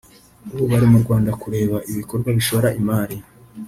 [0.51, 3.17] ubu bari mu Rwanda kureba ibikorwa bashoramo imari